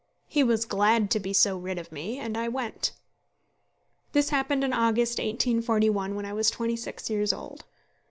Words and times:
He 0.27 0.41
was 0.43 0.65
glad 0.65 1.11
to 1.11 1.19
be 1.19 1.31
so 1.31 1.59
rid 1.59 1.77
of 1.77 1.91
me, 1.91 2.17
and 2.17 2.35
I 2.35 2.47
went. 2.47 2.91
This 4.13 4.29
happened 4.31 4.63
in 4.63 4.73
August, 4.73 5.19
1841, 5.19 6.15
when 6.15 6.25
I 6.25 6.33
was 6.33 6.49
twenty 6.49 6.75
six 6.75 7.07
years 7.11 7.31
old. 7.31 7.65